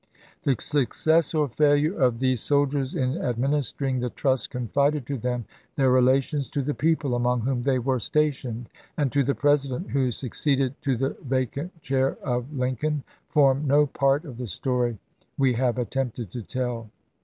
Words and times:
The 0.41 0.55
success 0.57 1.31
or 1.35 1.47
failure 1.47 1.93
of 1.93 2.17
these 2.17 2.41
soldiers 2.41 2.95
in 2.95 3.19
administering 3.21 3.99
the 3.99 4.09
trust 4.09 4.49
confided 4.49 5.05
to 5.05 5.17
them, 5.19 5.45
their 5.75 5.91
relations 5.91 6.47
to 6.47 6.63
the 6.63 6.73
people 6.73 7.13
among 7.13 7.41
whom 7.41 7.61
they 7.61 7.77
were 7.77 7.99
stationed, 7.99 8.67
and 8.97 9.11
to 9.11 9.23
the 9.23 9.35
President 9.35 9.91
who 9.91 10.09
suc 10.09 10.31
ceeded 10.31 10.73
to 10.81 10.97
the 10.97 11.15
vacant 11.23 11.79
chair 11.83 12.17
of 12.23 12.51
Lincoln, 12.51 13.03
form 13.29 13.67
no 13.67 13.85
part 13.85 14.25
of 14.25 14.39
the 14.39 14.47
story 14.47 14.97
we 15.37 15.53
have 15.53 15.77
attempted 15.77 16.31
to 16.31 16.41
tell. 16.41 16.89